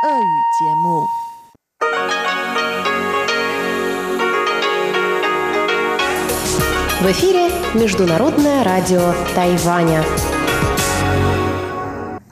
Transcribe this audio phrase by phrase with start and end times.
[0.00, 0.06] В
[7.10, 10.04] эфире Международное радио Тайваня.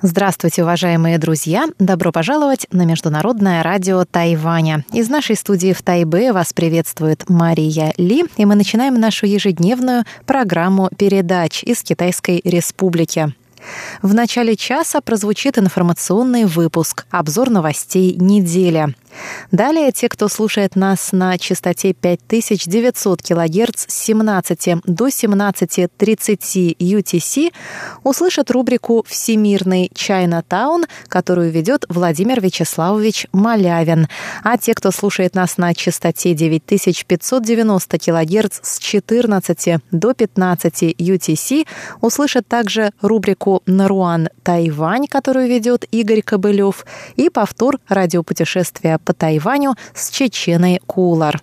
[0.01, 1.67] Здравствуйте, уважаемые друзья!
[1.81, 4.85] Добро пожаловать на Международное радио Тайваня.
[4.93, 10.89] Из нашей студии в Тайбе вас приветствует Мария Ли, и мы начинаем нашу ежедневную программу
[10.97, 13.35] передач из Китайской Республики.
[14.03, 18.95] В начале часа прозвучит информационный выпуск «Обзор новостей недели».
[19.51, 27.53] Далее те, кто слушает нас на частоте 5900 кГц с 17 до 17.30 UTC,
[28.03, 34.09] услышат рубрику «Всемирный Чайна-таун», которую ведет Владимир Вячеславович Малявин.
[34.43, 41.67] А те, кто слушает нас на частоте 9590 кГц с 14 до 15 UTC,
[42.01, 46.85] услышат также рубрику «Наруан Тайвань», которую ведет Игорь Кобылев,
[47.17, 51.43] и повтор радиопутешествия по Тайваню с Чеченой Кулар.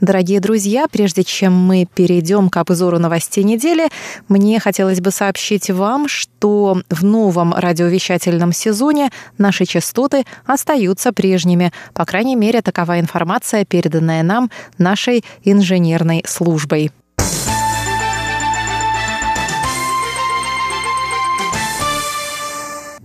[0.00, 3.88] Дорогие друзья, прежде чем мы перейдем к обзору новостей недели,
[4.28, 11.72] мне хотелось бы сообщить вам, что в новом радиовещательном сезоне наши частоты остаются прежними.
[11.94, 16.90] По крайней мере, такова информация, переданная нам нашей инженерной службой.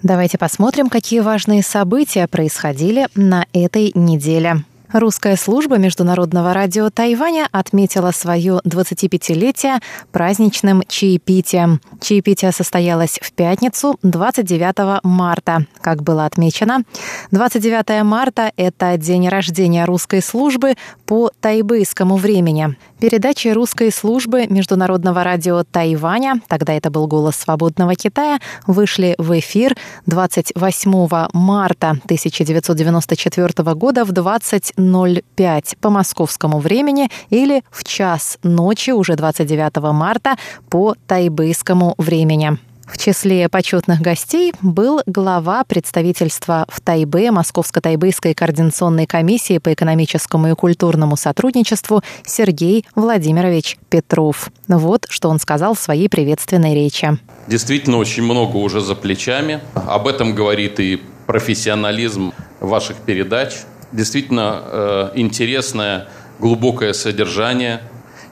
[0.03, 4.65] Давайте посмотрим, какие важные события происходили на этой неделе.
[4.93, 9.81] Русская служба Международного радио Тайваня отметила свое 25-летие
[10.11, 11.81] праздничным чаепитием.
[11.99, 15.65] Чаепитие состоялось в пятницу, 29 марта.
[15.81, 16.83] Как было отмечено,
[17.31, 20.75] 29 марта– это день рождения русской службы
[21.13, 22.75] по тайбэйскому времени.
[22.99, 29.77] Передачи русской службы Международного радио Тайваня, тогда это был «Голос свободного Китая», вышли в эфир
[30.07, 39.15] 28 марта 1994 года в 20 05 по московскому времени или в час ночи уже
[39.15, 40.35] 29 марта
[40.71, 42.57] по тайбэйскому времени.
[42.85, 50.55] В числе почетных гостей был глава представительства в Тайбе Московско-Тайбэйской координационной комиссии по экономическому и
[50.55, 54.49] культурному сотрудничеству Сергей Владимирович Петров.
[54.67, 57.17] Вот что он сказал в своей приветственной речи.
[57.47, 59.61] Действительно, очень много уже за плечами.
[59.73, 63.53] Об этом говорит и профессионализм ваших передач–
[63.93, 66.07] действительно э, интересное,
[66.39, 67.81] глубокое содержание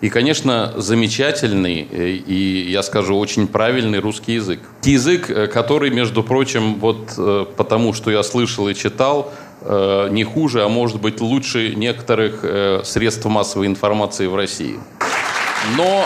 [0.02, 4.60] и, конечно, замечательный э, и, я скажу, очень правильный русский язык.
[4.84, 9.32] Язык, э, который, между прочим, вот э, потому что я слышал и читал,
[9.64, 12.44] не хуже, а может быть лучше некоторых
[12.84, 14.80] средств массовой информации в России.
[15.78, 16.04] Но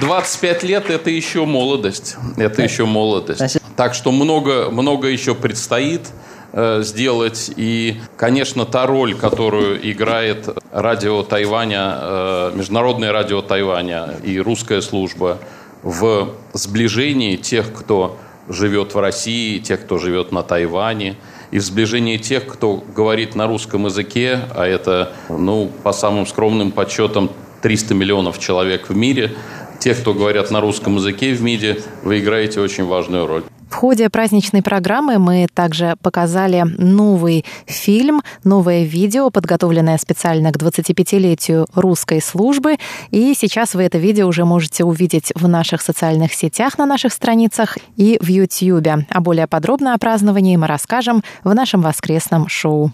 [0.00, 2.16] 25 лет– это еще молодость.
[2.36, 3.58] Это еще молодость.
[3.76, 6.00] Так что много, много еще предстоит–
[6.52, 7.52] Э, сделать.
[7.56, 15.38] И, конечно, та роль, которую играет радио Тайваня, э, Международное радио Тайваня и русская служба
[15.84, 18.18] в сближении тех, кто
[18.48, 21.16] живет в России, тех, кто живет на Тайване,
[21.52, 26.72] и в сближении тех, кто говорит на русском языке, а это, ну, по самым скромным
[26.72, 27.30] подсчетам,
[27.62, 29.32] 300 миллионов человек в мире,
[29.78, 33.44] тех, кто говорят на русском языке в МИДе, вы играете очень важную роль.
[33.70, 41.66] В ходе праздничной программы мы также показали новый фильм, новое видео, подготовленное специально к 25-летию
[41.74, 42.78] русской службы.
[43.10, 47.78] И сейчас вы это видео уже можете увидеть в наших социальных сетях, на наших страницах
[47.96, 49.06] и в YouTube.
[49.08, 52.92] А более подробно о праздновании мы расскажем в нашем воскресном шоу.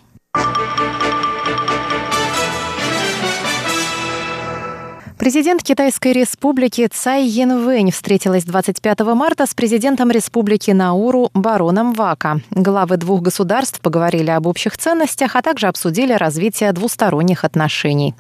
[5.26, 12.42] Президент Китайской республики Цай Янвэнь встретилась 25 марта с президентом республики Науру бароном Вака.
[12.53, 18.14] Главы двух государств поговорили об общих ценностях, а также обсудили развитие двусторонних отношений.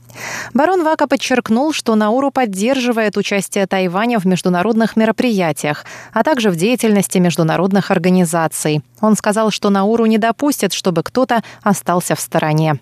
[0.52, 7.18] Барон Вака подчеркнул, что Науру поддерживает участие Тайваня в международных мероприятиях, а также в деятельности
[7.18, 8.82] международных организаций.
[9.00, 12.80] Он сказал, что Науру не допустит, чтобы кто-то остался в стороне.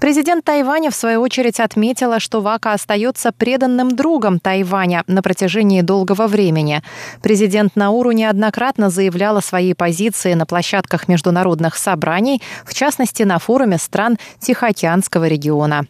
[0.00, 6.26] Президент Тайваня, в свою очередь, отметила, что Вака остается преданным другом Тайваня на протяжении долгого
[6.26, 6.82] времени.
[7.22, 14.18] Президент Науру неоднократно заявляла свои позиции на площадках международных собраний, в частности, на форуме стран
[14.40, 15.86] Тихоокеанского региона.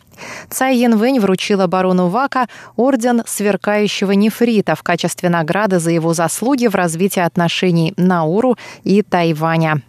[0.51, 6.75] Цай Янвэнь вручила барону Вака орден сверкающего нефрита в качестве награды за его заслуги в
[6.75, 9.83] развитии отношений Науру и Тайваня.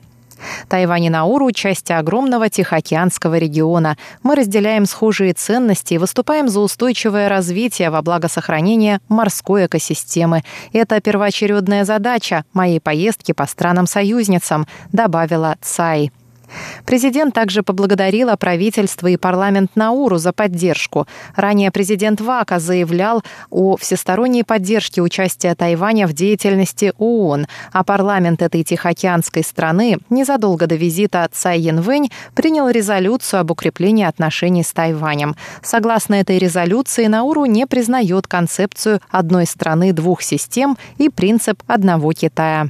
[0.68, 3.98] Тайвань и Науру– части огромного Тихоокеанского региона.
[4.24, 10.44] Мы разделяем схожие ценности и выступаем за устойчивое развитие во благо сохранения морской экосистемы.
[10.72, 16.12] Это первоочередная задача моей поездки по странам-союзницам, добавила Цай.
[16.86, 21.08] Президент также поблагодарила правительство и парламент Науру за поддержку.
[21.36, 28.64] Ранее президент Вака заявлял о всесторонней поддержке участия Тайваня в деятельности ООН, а парламент этой
[28.64, 35.36] тихоокеанской страны незадолго до визита Цай Янвэнь принял резолюцию об укреплении отношений с Тайванем.
[35.62, 42.70] Согласно этой резолюции, Науру не признает концепцию одной страны двух систем и принцип одного Китая.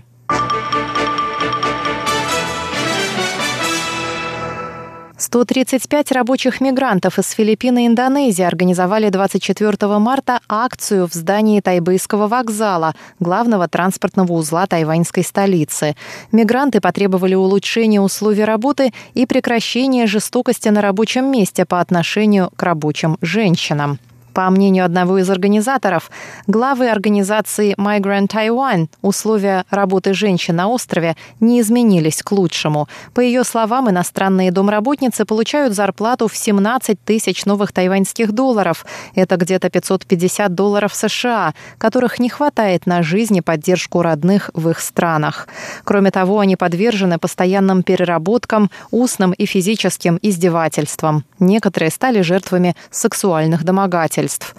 [5.24, 12.94] 135 рабочих мигрантов из Филиппин и Индонезии организовали 24 марта акцию в здании Тайбэйского вокзала,
[13.22, 15.96] главного транспортного узла тайваньской столицы.
[16.34, 23.18] Мигранты потребовали улучшения условий работы и прекращения жестокости на рабочем месте по отношению к рабочим
[23.22, 24.00] женщинам.
[24.34, 26.10] По мнению одного из организаторов,
[26.48, 32.88] главы организации Migrant Taiwan условия работы женщин на острове не изменились к лучшему.
[33.14, 38.88] По ее словам, иностранные домработницы получают зарплату в 17 тысяч новых тайваньских долларов.
[39.14, 44.80] Это где-то 550 долларов США, которых не хватает на жизнь и поддержку родных в их
[44.80, 45.48] странах.
[45.84, 51.24] Кроме того, они подвержены постоянным переработкам, устным и физическим издевательствам.
[51.40, 54.56] Некоторые стали жертвами сексуальных домогательств обязательств.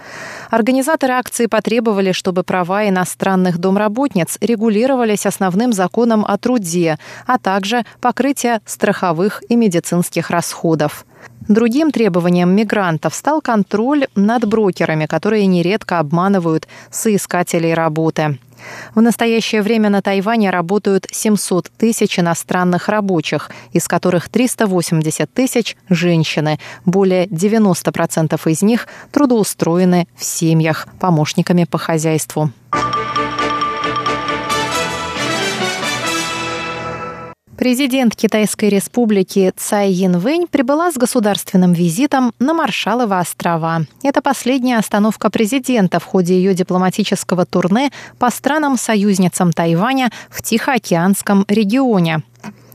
[0.50, 8.60] Организаторы акции потребовали, чтобы права иностранных домработниц регулировались основным законом о труде, а также покрытие
[8.66, 11.04] страховых и медицинских расходов.
[11.48, 18.38] Другим требованием мигрантов стал контроль над брокерами, которые нередко обманывают соискателей работы.
[18.94, 26.58] В настоящее время на Тайване работают 700 тысяч иностранных рабочих, из которых 380 тысяч– женщины.
[26.84, 32.50] Более 90% из них трудоустроены в семьях помощниками по хозяйству.
[37.56, 43.82] Президент Китайской республики Цай Янвэнь прибыла с государственным визитом на Маршалова острова.
[44.02, 52.22] Это последняя остановка президента в ходе ее дипломатического турне по странам-союзницам Тайваня в Тихоокеанском регионе.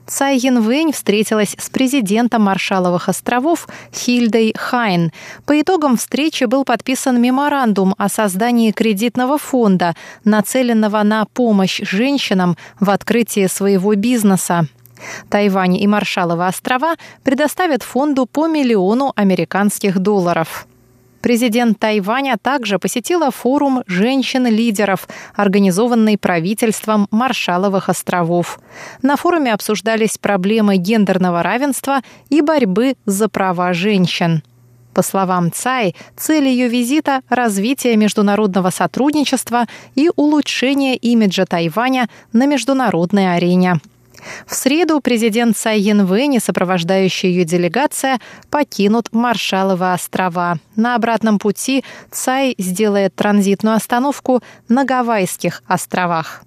[0.09, 5.11] Цай Янвэнь встретилась с президентом Маршаловых островов Хильдой Хайн.
[5.45, 12.89] По итогам встречи был подписан меморандум о создании кредитного фонда, нацеленного на помощь женщинам в
[12.89, 14.67] открытии своего бизнеса.
[15.29, 20.65] Тайвань и Маршаловы острова предоставят фонду по миллиону американских долларов.
[21.21, 28.59] Президент Тайваня также посетила форум женщин-лидеров, организованный правительством Маршаловых островов.
[29.01, 34.43] На форуме обсуждались проблемы гендерного равенства и борьбы за права женщин.
[34.93, 43.35] По словам Цай, цель ее визита– развитие международного сотрудничества и улучшение имиджа Тайваня на международной
[43.35, 43.79] арене.
[44.45, 48.19] В среду президент Цай Янвэнь и сопровождающая ее делегация
[48.49, 50.57] покинут Маршаловы острова.
[50.75, 56.43] На обратном пути Цай сделает транзитную остановку на Гавайских островах.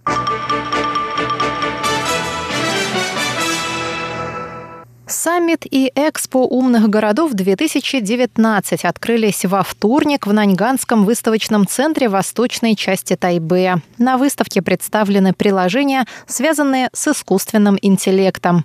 [5.07, 13.17] Саммит и Экспо умных городов 2019 открылись во вторник в Наньганском выставочном центре восточной части
[13.17, 13.83] Тайбэя.
[13.99, 18.65] На выставке представлены приложения, связанные с искусственным интеллектом.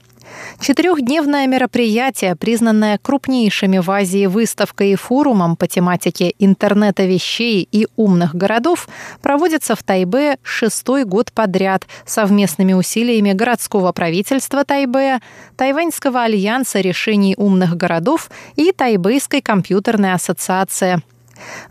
[0.59, 8.35] Четырехдневное мероприятие, признанное крупнейшими в Азии выставкой и форумом по тематике интернета вещей и умных
[8.35, 8.87] городов,
[9.21, 15.19] проводится в Тайбе шестой год подряд совместными усилиями городского правительства Тайбе,
[15.55, 21.01] Тайваньского альянса решений умных городов и Тайбэйской компьютерной ассоциации.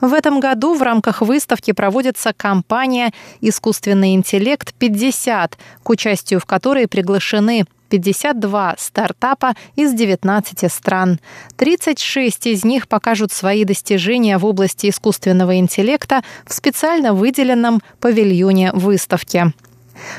[0.00, 5.52] В этом году в рамках выставки проводится кампания «Искусственный интеллект 50»,
[5.83, 11.21] к участию в которой приглашены 52 стартапа из 19 стран.
[11.57, 19.52] 36 из них покажут свои достижения в области искусственного интеллекта в специально выделенном павильоне выставки.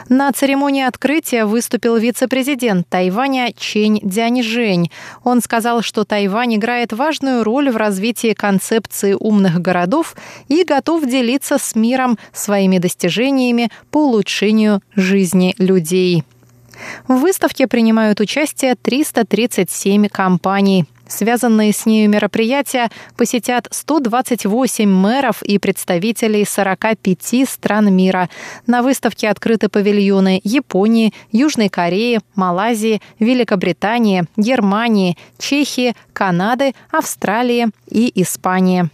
[0.10, 4.92] На церемонии открытия выступил вице-президент Тайваня Чень Дяньжэнь.
[5.24, 10.16] Он сказал, что Тайвань играет важную роль в развитии концепции умных городов
[10.48, 16.24] и готов делиться с миром своими достижениями по улучшению жизни людей.
[17.08, 20.86] В выставке принимают участие 337 компаний.
[21.08, 28.30] Связанные с нею мероприятия посетят 128 мэров и представителей 45 стран мира.
[28.66, 38.90] На выставке открыты павильоны Японии, Южной Кореи, Малайзии, Великобритании, Германии, Чехии, Канады, Австралии и Испании.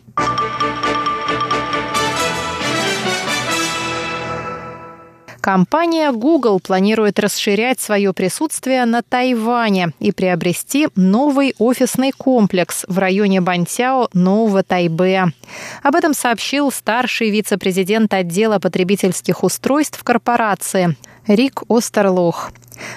[5.44, 13.42] Компания Google планирует расширять свое присутствие на Тайване и приобрести новый офисный комплекс в районе
[13.42, 15.34] Бантяо Нового Тайбе.
[15.82, 20.96] Об этом сообщил старший вице-президент отдела потребительских устройств корпорации
[21.28, 22.54] Рик Остерлох.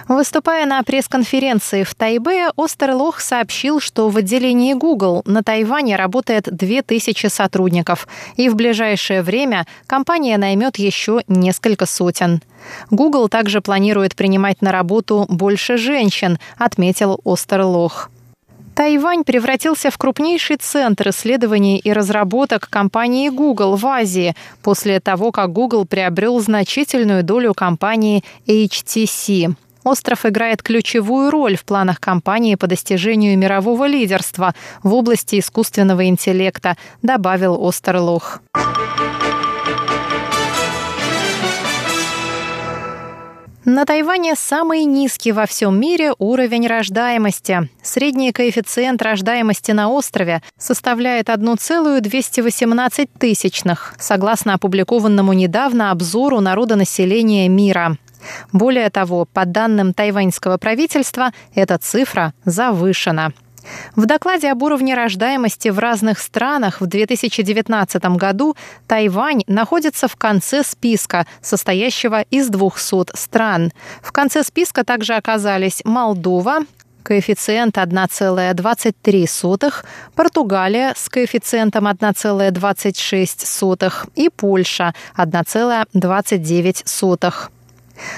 [0.09, 7.27] Выступая на пресс-конференции в Тайбе, Остерлох сообщил, что в отделении Google на Тайване работает 2000
[7.27, 12.43] сотрудников, и в ближайшее время компания наймет еще несколько сотен.
[12.91, 18.11] Google также планирует принимать на работу больше женщин, отметил Остерлох.
[18.77, 25.51] Тайвань превратился в крупнейший центр исследований и разработок компании Google в Азии после того, как
[25.51, 29.55] Google приобрел значительную долю компании HTC.
[29.87, 34.53] Остров играет ключевую роль в планах компании по достижению мирового лидерства
[34.83, 38.41] в области искусственного интеллекта, добавил Остерлох.
[43.65, 47.69] На Тайване самый низкий во всем мире уровень рождаемости.
[47.81, 57.97] Средний коэффициент рождаемости на острове составляет 1,218 тысячных, согласно опубликованному недавно обзору народонаселения мира.
[58.53, 63.33] Более того, по данным тайваньского правительства, эта цифра завышена.
[63.95, 68.57] В докладе об уровне рождаемости в разных странах в 2019 году
[68.87, 73.73] Тайвань находится в конце списка, состоящего из 200 стран.
[74.03, 76.59] В конце списка также оказались Молдова,
[77.03, 79.73] коэффициент 1,23,
[80.15, 87.51] Португалия с коэффициентом 1,26 и Польша 1,29.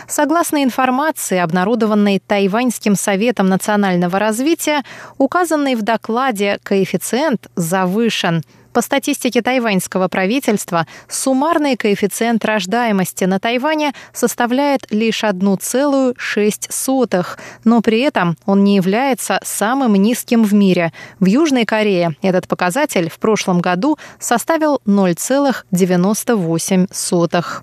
[0.06, 4.82] Согласно информации, обнародованной Тайваньским советом национального развития,
[5.18, 8.42] указанный в докладе коэффициент завышен.
[8.78, 17.26] По статистике тайваньского правительства, суммарный коэффициент рождаемости на Тайване составляет лишь 1,6,
[17.64, 20.92] но при этом он не является самым низким в мире.
[21.18, 27.62] В Южной Корее этот показатель в прошлом году составил 0,98.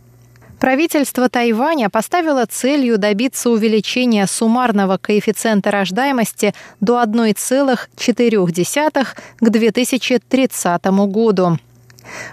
[0.60, 9.08] Правительство Тайваня поставило целью добиться увеличения суммарного коэффициента рождаемости до 1,4
[9.40, 11.58] к 2030 году.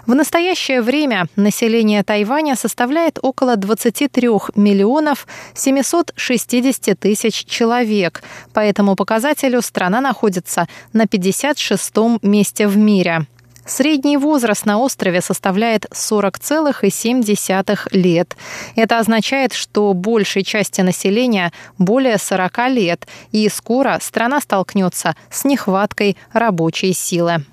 [0.05, 8.23] В настоящее время население Тайваня составляет около 23 миллионов 760 тысяч человек.
[8.53, 13.25] По этому показателю страна находится на 56-м месте в мире.
[13.65, 18.35] Средний возраст на острове составляет 40,7 лет.
[18.75, 26.17] Это означает, что большей части населения более 40 лет, и скоро страна столкнется с нехваткой
[26.33, 27.45] рабочей силы.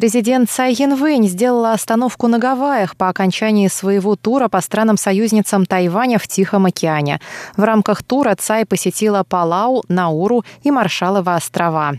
[0.00, 6.26] Президент Цай Янвэнь сделала остановку на Гавайях по окончании своего тура по странам-союзницам Тайваня в
[6.26, 7.20] Тихом океане.
[7.54, 11.96] В рамках тура Цай посетила Палау, Науру и Маршалова острова.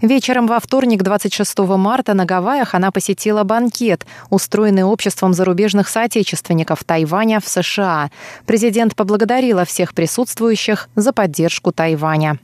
[0.00, 7.40] Вечером во вторник, 26 марта, на Гавайях она посетила банкет, устроенный обществом зарубежных соотечественников Тайваня
[7.40, 8.12] в США.
[8.46, 12.38] Президент поблагодарила всех присутствующих за поддержку Тайваня.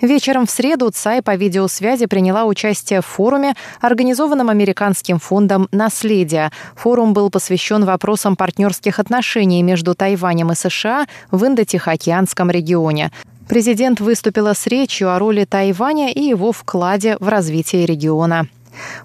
[0.00, 6.50] Вечером в среду Цай по видеосвязи приняла участие в форуме, организованном Американским фондом «Наследие».
[6.76, 13.10] Форум был посвящен вопросам партнерских отношений между Тайванем и США в Индо-Тихоокеанском регионе.
[13.48, 18.46] Президент выступила с речью о роли Тайваня и его вкладе в развитие региона.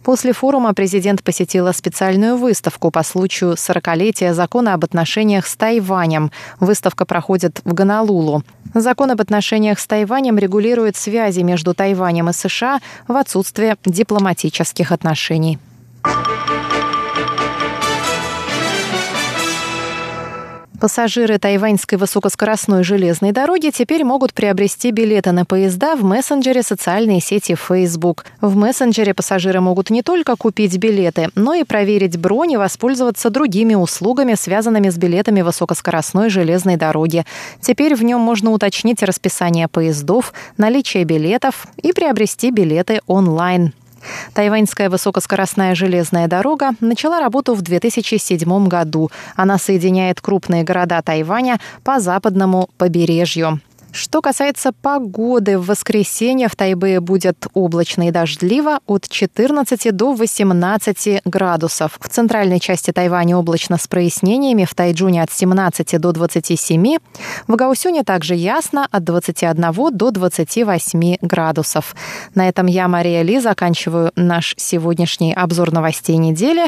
[0.04, 6.32] После форума президент посетила специальную выставку по случаю 40-летия закона об отношениях с Тайванем.
[6.60, 8.44] Выставка проходит в Гонолулу.
[8.74, 15.60] Закон об отношениях с Тайванем регулирует связи между Тайванем и США в отсутствие дипломатических отношений.
[20.80, 27.56] Пассажиры тайваньской высокоскоростной железной дороги теперь могут приобрести билеты на поезда в мессенджере социальной сети
[27.56, 28.26] Facebook.
[28.42, 33.74] В мессенджере пассажиры могут не только купить билеты, но и проверить бронь и воспользоваться другими
[33.74, 37.26] услугами, связанными с билетами высокоскоростной железной дороги.
[37.60, 43.74] Теперь в нем можно уточнить расписание поездов, наличие билетов и приобрести билеты онлайн.
[44.34, 49.12] Тайваньская высокоскоростная железная дорога начала работу в 2007 году.
[49.36, 53.60] Она соединяет крупные города Тайваня по западному побережью.
[53.98, 61.24] Что касается погоды, в воскресенье в Тайбе будет облачно и дождливо от 14 до 18
[61.26, 61.98] градусов.
[62.00, 66.98] В центральной части Тайваня облачно с прояснениями, в Тайджуне от 17 до 27.
[67.48, 71.96] В Гаусюне также ясно от 21 до 28 градусов.
[72.36, 76.62] На этом я, Мария Ли, заканчиваю наш сегодняшний обзор новостей недели.